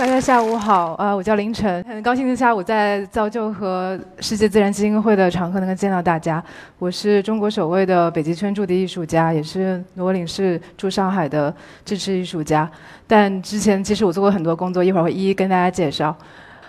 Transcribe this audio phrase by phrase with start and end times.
[0.00, 6.42] 大家下午好，呃，我叫凌晨，很高兴下午在造就和世界自然基金会的场合能够见到大家。
[6.78, 12.66] 我是中国首位的北极圈驻地艺术家，也是罗领事驻上海的支持艺术家。
[13.06, 16.16] 但之前其实我做过很多工作，一会儿会一一跟大家介绍。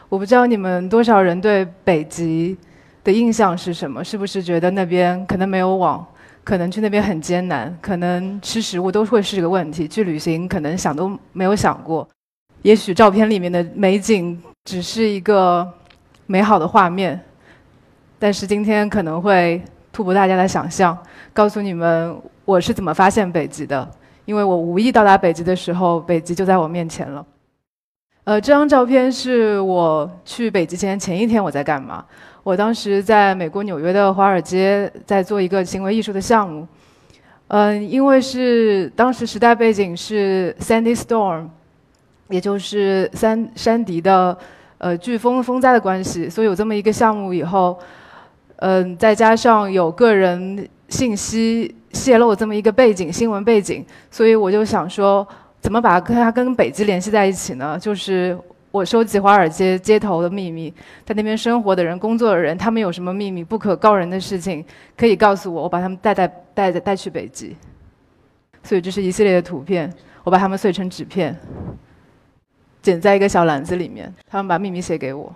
[0.09, 2.57] 我不知道你们多少人对北极
[3.01, 4.03] 的印象是什么？
[4.03, 6.05] 是不是觉得那边可能没有网，
[6.43, 12.05] 可能去那边很艰难，可能吃食物都会是个问题，去旅行可能想都没有想过。
[12.61, 15.67] 也许照片里面的美景只是一个
[16.27, 17.19] 美好的画面，
[18.19, 19.59] 但是今天可能会
[19.91, 20.95] 突破大家的想象，
[21.33, 23.89] 告诉你们我是怎么发现北极的。
[24.25, 27.25] 因为我无意到达北极的时候，北极就在我面前了。
[28.25, 32.05] 呃，这张照片是我去北极前前一天我在干嘛？
[32.43, 36.67] 我当时在美国纽约的华尔街在做一个行为艺术的项目。
[37.47, 41.49] 嗯，因为是当时时代背景是 Sandy Storm。
[42.31, 44.35] 也就是山山迪的
[44.77, 47.77] 呃飓风风灾的关系，所以有这么一个项目以后，
[48.55, 55.27] 嗯，再加上有个人信息泄露这么一个背景新闻背景，所以我就想说，
[55.59, 57.77] 怎么把跟它跟北极联系在一起呢？
[57.79, 58.37] 就是
[58.71, 60.73] 我收集华尔街街头的秘密，
[61.05, 64.63] 在那边生活的人、工作的人，他们有什么秘密不可告人的事情，
[64.97, 67.55] 可以告诉我，我把他们带带带带去北极。
[68.63, 69.91] 所以这是一系列的图片，
[70.23, 71.35] 我把它们碎成纸片。
[72.81, 75.31] 剪在一个小篮子里面，他们把秘密写给我，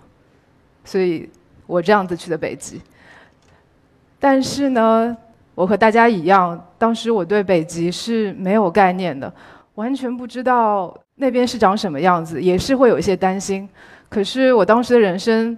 [0.83, 1.29] 所以
[1.67, 2.81] 我这样子去的北极。
[4.19, 5.15] 但是呢，
[5.53, 9.31] 我和大家一样，当时我对北极是没有概念的，
[9.75, 13.69] 完全不知道那边是长什么样子，也是会有一些担心。
[14.09, 15.55] 可是我当时的人生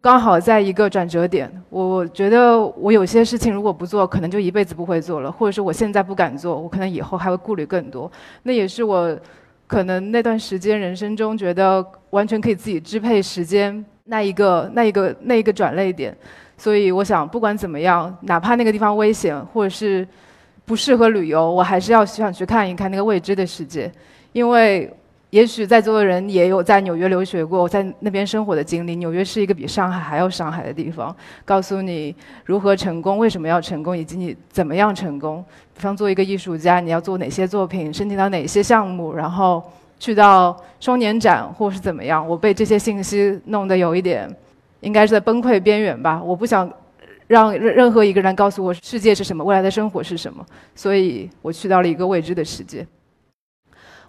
[0.00, 8.10] 刚好在一个转折点，我觉得我有些事情如果不做，可能就一辈子不会做了，或者是我现在不敢做，我可能以后还会顾虑更多。
[8.44, 9.18] 那也是我。
[9.66, 16.16] 可能那段时间人生中觉得完全可以自己支配时间那一个那一个那一个转泪点，
[16.56, 20.06] 所以我想不管怎么样，哪怕那个地方危险或者是
[20.64, 23.90] 不适合旅游，我还是要想去看一看那个未知的世界，
[24.32, 24.92] 因为。
[25.30, 28.94] 也许在座的人也有在纽约留学过，在那边生活的经历。
[28.96, 31.14] 纽约是一个比上海还要上海的地方，
[31.44, 32.14] 告诉你
[32.44, 35.44] 如何成功，为什么要成功，以及你怎么样成功。
[35.74, 39.62] 比方做一个艺术家，你要做哪些作品，申请到哪些项目，然后
[39.98, 42.26] 去到双年展或是怎么样。
[42.26, 44.34] 我被这些信息弄得有一点，
[44.80, 46.22] 应该是在崩溃边缘吧。
[46.22, 46.72] 我不想
[47.26, 52.86] 让任任何一个人告诉我世界是什么，未来的生活是什么，所以我去到了一个未知的世界。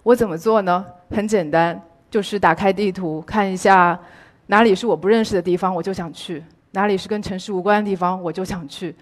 [0.08, 0.82] 我怎么做呢？
[1.10, 1.78] 很简单，
[2.10, 3.98] 就是打开地图看一下
[4.46, 8.96] 哪里是我不认识的地方，我就想去；哪里是跟城市无关的地方，我就想去。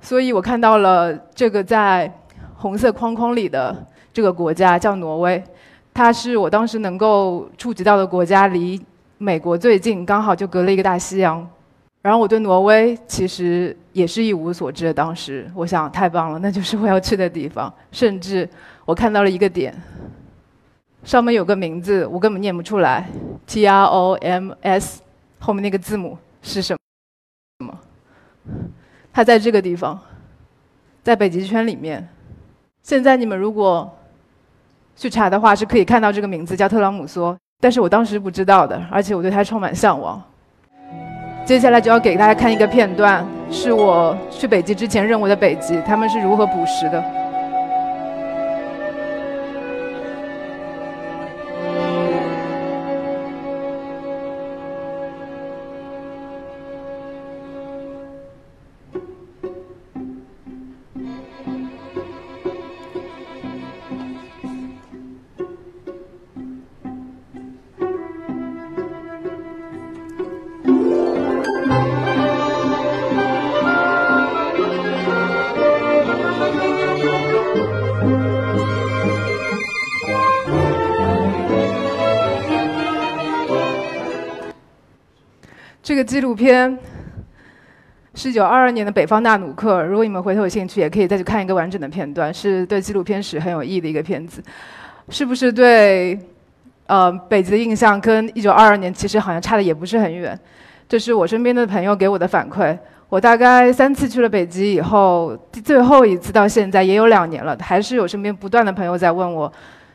[0.00, 2.10] 所以我看到了这个在
[2.54, 5.44] 红色框框里的这个国家叫挪威，
[5.92, 8.82] 它是我当时能够触及到的国家，离
[9.18, 11.46] 美国最近，刚好就隔了一个大西洋。
[12.00, 14.90] 然后我对挪威其实也是一无所知。
[14.94, 18.48] 当时我想，太棒了，那就是我要去的地方，甚至。
[18.84, 19.74] 我看到了一个点，
[21.04, 23.08] 上面有个名字，我根本念不出来
[23.46, 25.02] ，T R O M S，
[25.38, 26.76] 后面那个字母是什
[27.64, 27.78] 么？
[29.12, 29.98] 它在这个地方，
[31.02, 32.08] 在北极圈里面。
[32.82, 33.88] 现在你们如果
[34.96, 40.20] 去查的话，是可以看到这个名字叫特朗姆梭，但是我当时不知道的，而且我对它充满向往。
[41.44, 47.21] 接下来就要给大家看一个片段，是我去北极之前认为的北极，他们是如何捕食的。
[85.92, 86.78] 这个纪录片
[88.14, 89.82] 是一九二二年的北方纳努克。
[89.82, 94.42] 如果你们回头有兴趣，也可以再去看一个完整的片段，是对纪录片史很有意义的一个片子。
[95.10, 96.18] 是不是对
[96.86, 100.38] 呃北极的印象跟一九二二年其实好像差的也不是很远？
[100.88, 102.74] 这是我身边的朋友给我的反馈。
[103.10, 109.52] 我大概三次去了北极以后，最后一次到现在也有两年了，还是有身边不断的朋友在问我，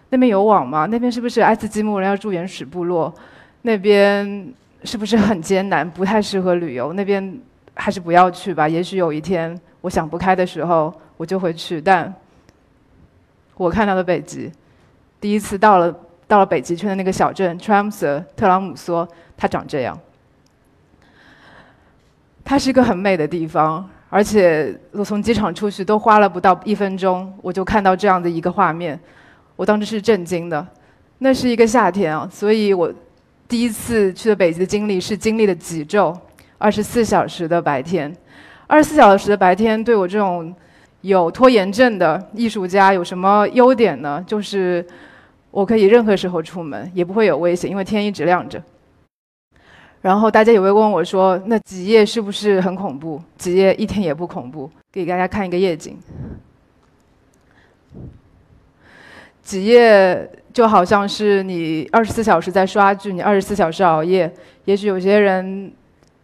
[0.09, 0.85] 那边有网吗？
[0.85, 3.11] 那边是不是爱斯基摩人要住原始部落？
[3.63, 4.53] 那边？
[4.83, 6.93] 是不是很艰难，不太适合旅游？
[6.93, 7.39] 那边
[7.73, 8.67] 还是不要去吧。
[8.67, 11.81] 也许有一天我想不开的时候，我就会去。
[11.81, 12.13] 但
[13.55, 14.51] 我看到的北极，
[15.19, 15.93] 第一次到了
[16.27, 19.97] 到了北极圈的那个小镇 t r a m s 特朗姆索，它长这样。
[22.45, 28.97] 它是一个很美的地方，而且我从机场出去都花了不到一分钟，我就看到这样的一个画面，
[29.55, 30.65] 我当时是震惊的。
[31.17, 32.93] 那是一个夏天啊，所以我
[33.47, 36.17] 第一次去的北极的经历是经历了极昼，
[36.57, 38.13] 二十四小时的白天。
[38.67, 40.53] 二十四小时的白天对我这种
[41.01, 44.21] 有拖延症的艺术家有什么优点呢？
[44.27, 44.85] 就是
[45.51, 48.61] 我可以任何时候出门，也不会有危险，因为天一直亮着。
[50.01, 54.69] 然后大家也会问我说：“那极夜是不是很恐怖？”极夜一天也不恐怖。
[54.91, 55.97] 给大家看一个夜景。
[59.41, 64.27] 极夜就好像是你二十四小时在刷剧，你二十四小时熬夜。
[64.65, 65.71] 也许有些人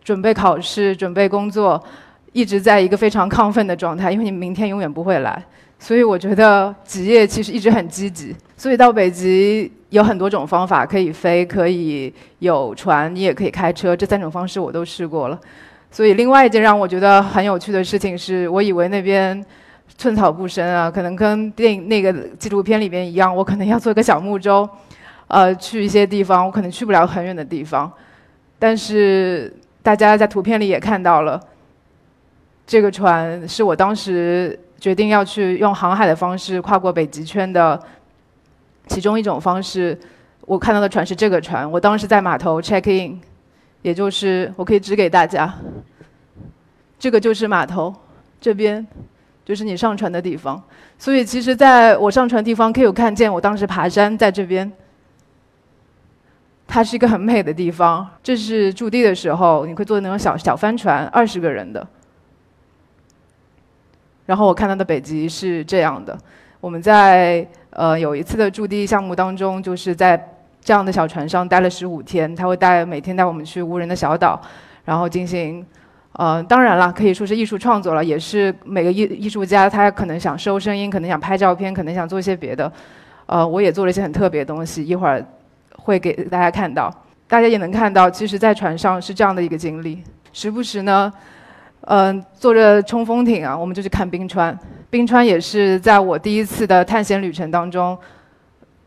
[0.04, 1.80] 准备考试、准备工作，
[2.32, 5.40] 一直在一个非常亢奋的状态，因为你明天永远不会来。
[5.78, 8.36] 所以我觉得极夜其实一直很积极。
[8.58, 15.40] 所以到北极有很多种方法可以飞，可以有船，你也可以开车，这三种方式我都试过了。
[15.92, 19.46] 所以另外一件让我觉得很有趣的事情是，我以为那边
[19.98, 24.68] 寸草不生啊，可能跟电影那个纪录片里面一样，我可能要做个小木舟，
[25.28, 27.92] 呃，去一些地方，我可能去不了很远的地方。
[28.60, 31.40] 但是大家在图片里也看到了，
[32.66, 34.60] 这个船是我当时。
[34.84, 37.82] 决定要去用航海的方式跨过北极圈的
[38.88, 39.98] 其中一种方式，
[40.42, 41.72] 我看到的船是这个船。
[41.72, 43.18] 我当时在码头 check in，
[43.82, 45.54] 也就是我可以指给大家，
[47.00, 47.96] 这个就是码头，
[48.42, 48.86] 这边
[49.46, 50.62] 就是你上船的地方。
[50.98, 54.72] 所以其实在我上船地方可以有看见，我当时爬山在这边，
[56.68, 58.08] 它是一个很美的地方。
[58.22, 61.86] 这是驻地的时候，你会坐那种小小帆船，二十个人的。
[64.26, 66.18] 然后我看到的北极是这样的，
[66.62, 70.18] 我们在呃有一次的驻地项目当中，就是在
[70.62, 74.42] 这样的小船上待了十五天，他会带每天带我们去无人的小岛，
[74.86, 75.66] 然后进行，
[76.14, 82.72] 呃当然了可以说是艺术创作了，也是每个艺艺术家他可能想收声音，可能想拍照片，可能想做一些别的，
[83.26, 85.26] 呃我也做了一些很特别的东西，一会儿
[85.78, 86.94] 会给大家看到，
[87.28, 91.12] 大家也能看到，其实在船上是这样的一个经历，时不时呢。
[91.86, 94.58] 嗯，坐着冲锋艇啊，我们就去看冰川。
[94.90, 97.98] 冰川也是在我第一次的探险旅程当中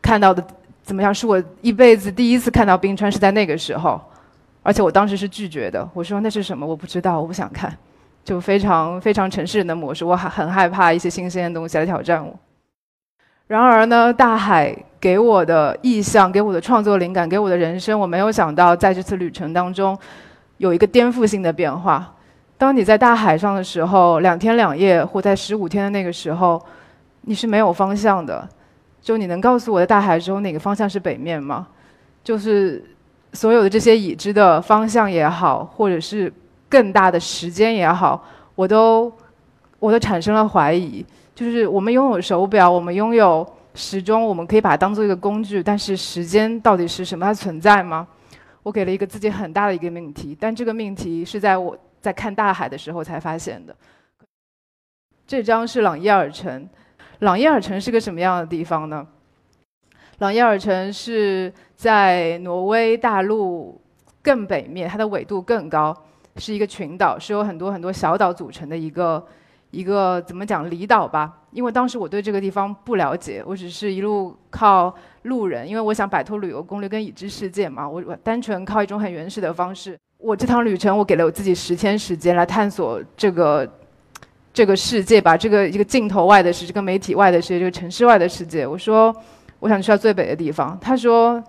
[0.01, 0.43] 看到的，
[0.81, 1.13] 怎么样？
[1.13, 4.01] 是我一辈子第一次看到冰川，是在那个时候，
[4.67, 5.89] 而且我当时是拒绝的。
[5.93, 6.67] 我说那是什么？
[6.67, 7.73] 我不知道，我不想看，
[8.25, 10.03] 就非常非常城市人的模式。
[10.03, 12.37] 我很很害怕一些新鲜的东西来挑战我。
[13.47, 19.97] 然而呢，大海给我的意象，给我的创作灵感，给我的人生，我没有想到在这次旅程当中
[20.57, 22.13] 有一个颠覆性的变化。
[22.57, 26.61] 当你在大海上的时候，两天两夜，或在十五天的那个时候，
[27.21, 28.45] 你是没有方向的。
[29.01, 31.67] 就你能告诉我在大海中哪个方向是北面吗？
[32.21, 32.83] 就是
[33.33, 36.31] 所有的这些已知的方向也好，或者是
[36.69, 38.23] 更大的时间也好，
[38.55, 39.11] 我都
[39.79, 41.05] 我都产生了怀疑。
[41.35, 43.45] 就是我们拥有手表，我们拥有
[43.75, 47.25] 时钟，我们可以把它当做一个工具，但是时间到底是什么？
[47.25, 48.07] 它存在吗？
[48.63, 51.77] 我给了一个自己很大的一个命题，但这个命题是在我。
[51.99, 53.75] 在看大海的时候才发现的。
[55.25, 56.69] 这张是朗伊尔城，
[57.19, 59.05] 朗伊尔城是个什么样的地方呢？
[60.19, 63.79] 朗耶尔城是在挪威大陆
[64.23, 65.95] 更北面，它的纬度更高，
[66.37, 69.23] 是一个群岛，是由很多很多小岛组成的一个
[69.69, 71.41] 一个怎么讲离岛吧？
[71.51, 74.91] 因为当时我对这个地方不了解，我只是一路靠
[75.23, 79.95] 路人，因为我想摆脱旅游攻略跟已知世界嘛，我我单纯靠一种很原始的方式。
[80.17, 83.71] 我这趟旅程，我给了我自己十天时间来探索这个
[84.51, 88.65] 这个世界吧，这个一个镜头外的世界，这个媒体外的世界，这个城市外的世界。
[88.65, 89.15] 我说，
[89.59, 90.77] 我想去到最北的地方。
[90.79, 91.43] 他说，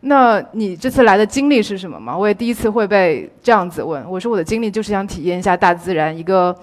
[0.00, 2.16] 那你这次来的经历是什么吗？
[2.16, 4.04] 我也第一次会被这样子问。
[4.10, 6.56] 我说，我的经历就是想体验一下大自然一个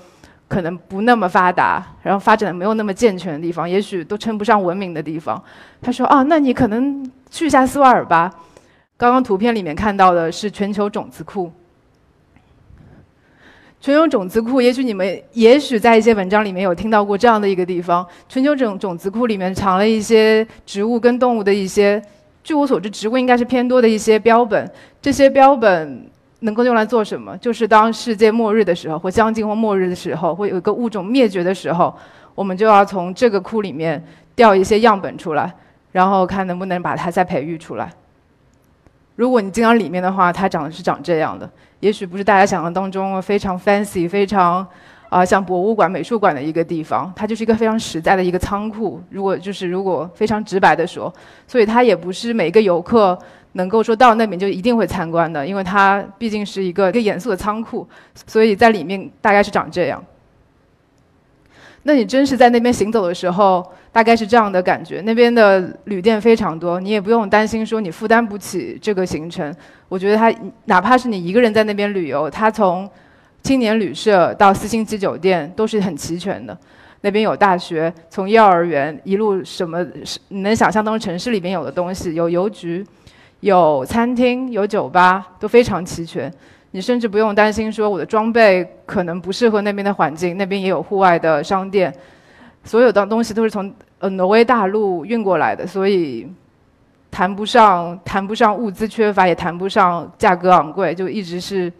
[0.47, 5.41] 可能不那么发达，然后发展的没有那么健全的地方，也许都称不上文明的地方。
[5.81, 8.31] 他说，啊，那你可能去一下斯瓦尔巴。
[8.97, 11.49] 刚刚图片里面看到的是全球种子库。
[13.81, 18.05] 全球种子库，也许你们也许在一些文章里面有听到过这样的一个地方。
[18.27, 22.01] 全球种种子库里面藏了一些植物跟动物的一些，
[22.43, 24.69] 据我所知，植物应该是偏多的一些标本。
[25.01, 26.05] 这些标本
[26.41, 27.37] 能够用来做什么？
[27.37, 31.95] 就是当世界末日的时候，或将近或末日的时候，会有一个物种灭绝的时候，
[32.35, 34.03] 我们就要从这个库里面
[34.35, 35.53] 调一些样本出来，
[35.93, 37.89] 然后看能不能把它再培育出来。
[39.19, 41.47] 如果你进到里面的话，它长得是长这样的。
[41.81, 44.65] 也许不是大家想象当中非常 fancy、非常，
[45.09, 49.03] 啊，像博物馆、美术馆的一个地方，它就是一个非常实在的一个仓库。
[49.09, 51.13] 如果就是如果非常直白的说，
[51.45, 53.19] 所以它也不是每一个游客
[53.51, 57.85] 能够说到那边就一定会参观的，因为它毕竟是一个一个严肃的仓库，
[58.25, 60.01] 所以在里面大概是长这样。
[61.83, 65.01] 那你真是在那边行走的时候，大概是这样的感觉。
[65.05, 69.53] 那边的旅店非常多，你也不用担心说你负担不起这个行程。
[69.87, 70.33] 我觉得它
[70.65, 72.87] 哪怕是你一个人在那边旅游，它从
[73.41, 76.55] 青年旅社到四星级酒店都是很齐全的，
[77.01, 79.83] 那边有大学，从幼儿园一路什么
[80.27, 82.85] 你能想象当中城市里面有的东西，有邮局，
[83.39, 86.31] 有餐厅，有酒吧，都非常齐全。
[86.71, 91.93] 你甚至不用担心说我的装备可能不适合那边的环境，那边也有户外的商店，
[92.63, 96.27] 所有的东西都是从呃挪威大陆运过来的，所以
[97.11, 101.71] 谈不上谈不上物资缺乏，也谈不上价格昂贵，就一直是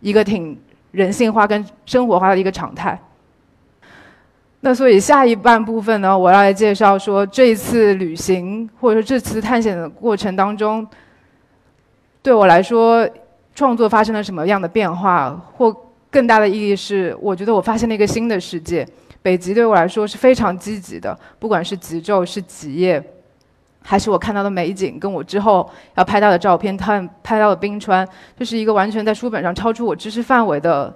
[0.00, 0.58] 一个挺。
[0.92, 2.98] 人性化跟生活化的一个常态。
[4.60, 10.86] 那所以下一半部分呢，我要来介绍说这一次旅行或者说这次探险的过程当中，
[12.22, 13.06] 对我来说
[13.56, 15.74] 创作发生了什么样的变化，或
[16.10, 18.86] 更大的意义是，我觉得我发现了一个新的世界。
[19.22, 23.02] 北极对我来说是非常积极的，不管是极昼是极夜。
[23.82, 28.06] 还是我看到的美景，跟我之后要拍到的照片，他们拍到的冰川，
[28.38, 30.94] 这是一个完全在书本上超出我知识范围的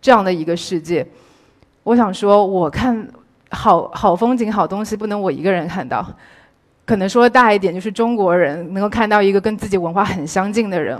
[0.00, 1.04] 这样的一个世界。
[1.82, 3.08] 我想说，我看
[3.50, 6.06] 好好风景、好东西，不能我一个人看到。
[6.84, 10.96] 可能说大一点，就是中国人能够看到一个跟自己文化很相近的人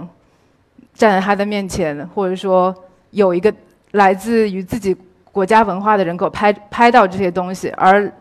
[0.97, 2.75] 站在他的面前，或者说
[3.11, 3.55] 有一个
[3.93, 4.97] 来自于自己
[5.31, 8.13] 国家文化的人给我拍拍到这些东西，而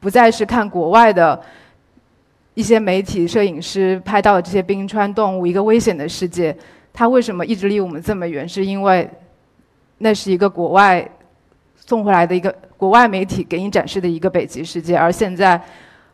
[0.00, 1.38] 不再是看国外的。
[2.54, 6.52] 一些媒体摄影师拍到的这些冰川动物，一个危险的世界。
[6.92, 8.48] 他为什么一直离我们这么远？
[8.48, 9.08] 是因为
[9.98, 11.08] 那是一个国外
[11.76, 14.98] 送回来的一个国外媒体给你展示的一个北极世界。
[14.98, 15.62] 而现在，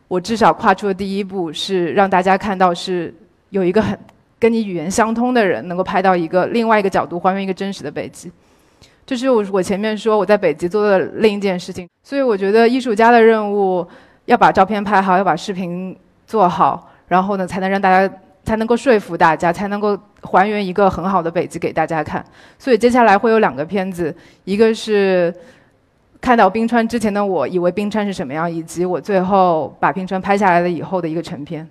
[0.06, 3.14] 我至少跨出的第一步是让大家看到，是
[3.48, 3.98] 有一个很
[4.44, 8.30] 跟你语言相通的人能够拍到一个另外一个角度，还原一个真实的北极。
[9.06, 11.88] 这是我我前面说我在北极做的另一件事情。
[12.02, 13.86] 所以我觉得艺术家的任务
[14.26, 15.96] 要把照片拍好，要把视频。
[16.26, 22.24] 做好，然后呢，才能让大家才能够说服大家，才能够还原一个很好的北极给大家看。
[22.58, 24.12] 所以接下来会有两个片子，
[24.44, 25.32] 一个是
[26.18, 31.68] 看到冰川之前的我以为冰川是什么样，以及我最后把冰川拍下来了以后的一个成片。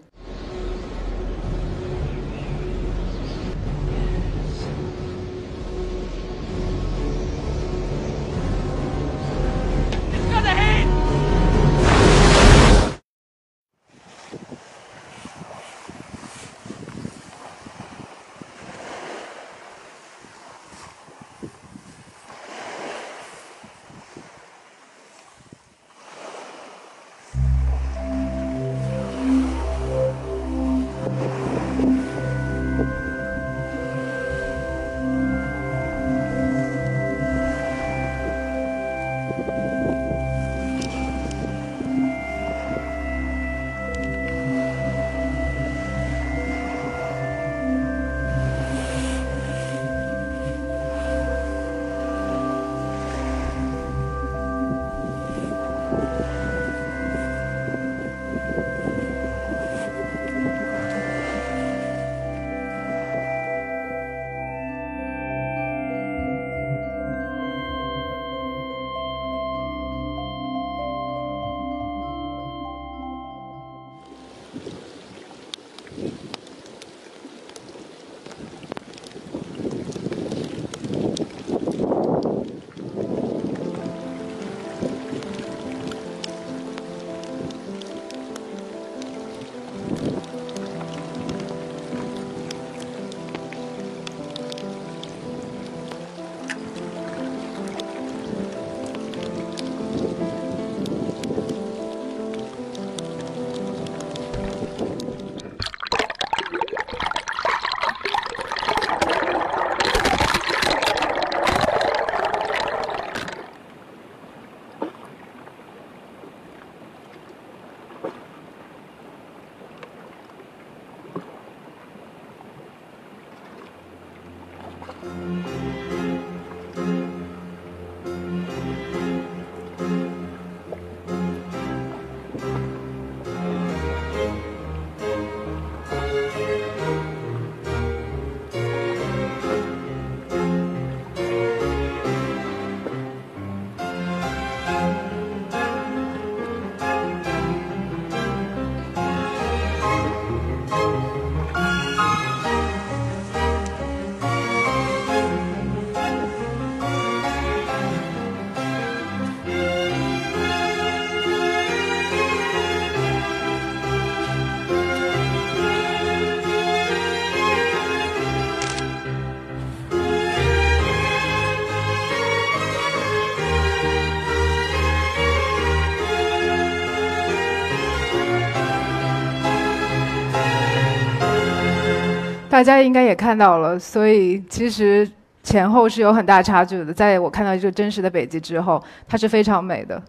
[182.53, 185.09] 大家应该也看到了，所以其实
[185.41, 186.93] 前后是有很大差距的。
[186.93, 189.99] 在我看到一个真实的北极之后，它是非常美的。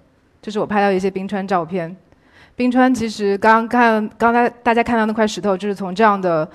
[0.42, 1.96] 就是我拍到一些冰川照片，
[2.54, 6.46] 冰川其实刚刚看刚才大家看到那块石头，就是从这样的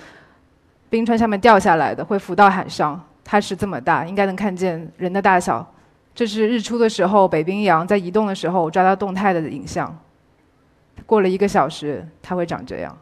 [0.91, 3.03] 冰川下面掉下来的，会浮到海上。
[3.23, 5.67] 它是这么大，应该能看见人的大小。
[6.13, 9.97] 这是日出的时候，北冰洋在移动的时候，我抓到动态的影像。
[11.07, 12.95] 过了一个小时，它会长这样。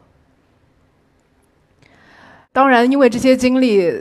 [2.52, 3.92] 当然，因为这些经历，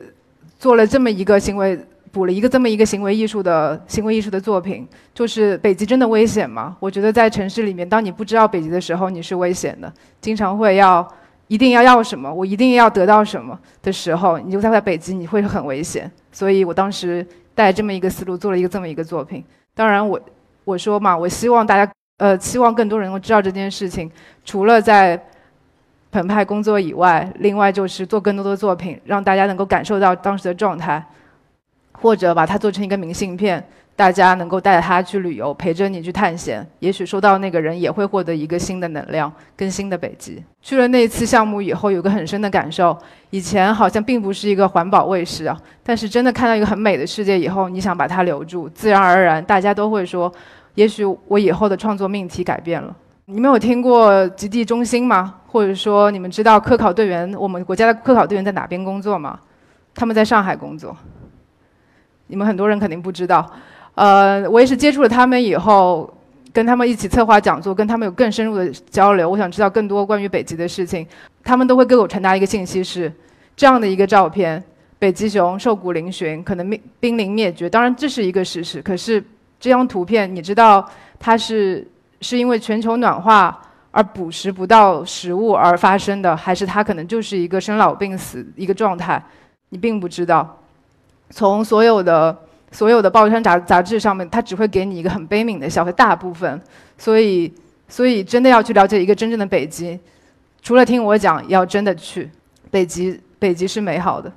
[0.57, 1.79] 做了这么一个行为。
[2.09, 6.75] 补了一个这么一个行为艺术的行为艺术的作品，就是北极真的危险吗？
[6.79, 9.93] 我觉得在城市里面，当你不知道北极的时候，你是危险的。
[10.19, 11.07] 经常会要
[11.47, 16.09] 一定要要什么，我一定要得到什么的时候，你就在北极，你会很危险。
[16.31, 17.23] 所以我当时
[17.53, 19.43] 带这么一个思路，做了一个这么一个作品。
[19.75, 20.19] 当然，我
[20.63, 24.09] 我说嘛，我希望大家呃，希望更多人能够知道这件事情。
[24.43, 25.21] 除了在
[26.11, 31.03] 澎湃工作以外，另外就是做更多的作品，让大家能够感受到当时的状态。
[31.99, 36.63] 或者把它做成一个明信片，大家能够带着它去旅游，陪着你去探险。
[36.77, 40.43] 也许收到那个人也会获得一个新的能量，更新的北极。
[40.61, 42.95] 去了那一次项目以后，有个很深的感受：
[43.31, 50.31] 以前好像并不是一个环保卫士啊，但是真的看到一个很美的世界以后，你想把它留住，自然而然大家都会说：
[50.75, 52.95] 也许我以后的创作命题改变了。
[53.29, 55.35] 你们有听过极地中心吗？
[55.47, 59.37] 或者说你们知道科考队员，我们国家的科考队员在哪边工作吗？
[59.93, 60.95] 他们在上海工作。
[62.27, 63.45] 你们很多人肯定不知道，
[63.95, 66.09] 呃，我也是接触了他们以后，
[66.53, 69.29] 跟他们一起策划讲座，跟他们有更深入的交流。
[69.29, 71.05] 我想知道更多关于北极的事情，
[71.43, 73.11] 他们都会给我传达一个信息是：
[73.57, 74.63] 这样的一个照片，
[74.97, 77.69] 北极熊瘦骨嶙峋，可能灭濒临灭绝。
[77.69, 79.21] 当然这是一个事实，可是
[79.59, 81.85] 这张图片，你知道它是
[82.21, 89.21] 是因为全球暖化而捕食不到食物而发生的，还是它可能就是一个生老病死一个状态？
[89.69, 90.57] 你并不知道。
[91.29, 92.37] 从所有的
[92.71, 96.61] 所有的报刊杂杂志上面，它只会给你一个很悲悯的笑，大部分。
[96.97, 97.53] 所以，
[97.87, 99.99] 所以真的要去了解一个真正的北极，
[100.61, 102.29] 除了听我讲，要真的去
[102.71, 103.19] 北极。
[103.39, 104.33] 北极是美好的。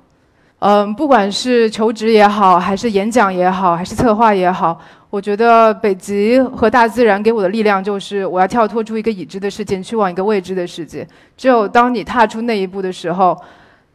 [0.61, 11.07] 嗯，不管是求职也好，还是演讲也好，还是策划也好，我觉得北极和大自然给我的力量就是，我要跳脱出一个已知的世界，去往一个未知的世界。
[11.35, 13.35] 只有当你踏出那一步的时候，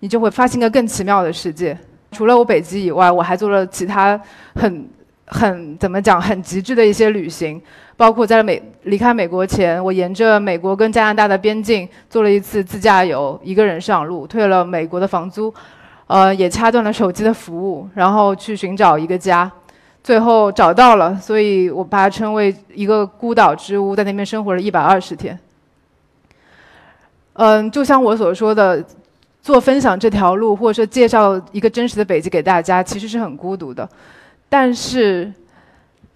[0.00, 1.78] 你就会发现个更奇妙的世界。
[2.10, 4.20] 除了我北极以外，我还做了其他
[4.56, 4.88] 很
[5.26, 7.62] 很怎么讲很极致的一些旅行，
[7.96, 15.54] 包括在美离开美国前，我沿着美国跟加拿大的边境做了一次自驾游，一个人上路，退了美国的房租，
[16.06, 19.50] 呃，也掐断了手机的服务，然后去寻找一个家，
[20.02, 25.38] 最后找到了，所以我把它称为一个孤岛之屋，在那边生活了一百二十天。
[27.34, 28.84] 嗯，就像我所说的。
[29.42, 33.88] 做分享这条路，或者说介绍一个真实的北极给大家，其实是很孤独的。
[34.48, 35.32] 但是，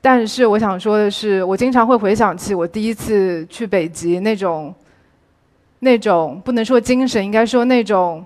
[0.01, 4.75] 但是我想说的是，我经常会回想起我第一次去北极那种，
[5.79, 8.25] 那种不能说精神，应该说那种，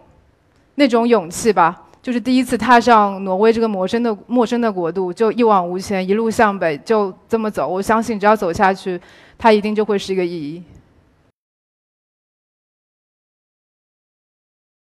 [0.74, 1.82] 那种勇气吧。
[2.02, 7.66] 就是第一次踏上挪威这个陌生的陌生的国度，就一往无前，一路向北，就这么走。
[7.66, 9.00] 我相信，只要走下去，
[9.38, 10.62] 它一定就会是一个意义。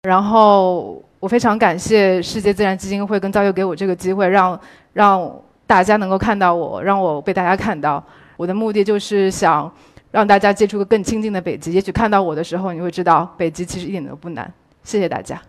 [0.02, 4.58] 然后我非常感谢世界自然基金会跟造就给我这个机会，让
[4.92, 8.02] 让大家能够看到我，让我被大家看到。
[8.36, 9.70] 我的目的就是想
[10.12, 11.72] 让大家接触个更亲近的北极。
[11.72, 14.48] 也许看到我的时候，你会知道北极其实一点都不难。
[14.84, 15.42] 谢谢大家。